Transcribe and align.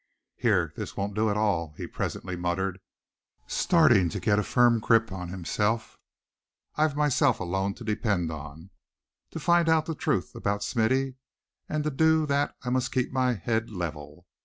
"Here, 0.35 0.73
this 0.75 0.97
won't 0.97 1.13
do 1.13 1.29
at 1.29 1.37
all," 1.37 1.75
he 1.77 1.85
presently 1.85 2.35
muttered, 2.35 2.79
starting 3.45 4.09
to 4.09 4.19
get 4.19 4.39
a 4.39 4.43
firm 4.43 4.79
grip 4.79 5.11
on 5.11 5.29
himself; 5.29 5.99
"I've 6.75 6.95
myself 6.95 7.39
alone 7.39 7.75
to 7.75 7.83
depend 7.83 8.31
on, 8.31 8.71
to 9.29 9.39
find 9.39 9.69
out 9.69 9.85
the 9.85 9.93
truth 9.93 10.33
about 10.33 10.63
Smithy, 10.63 11.17
and 11.69 11.83
to 11.83 11.91
do 11.91 12.25
that 12.25 12.55
I 12.63 12.71
must 12.71 12.91
keep 12.91 13.11
my 13.11 13.33
head 13.35 13.69
level. 13.69 14.25